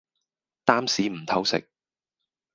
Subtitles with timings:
[0.65, 1.69] 擔屎唔偷食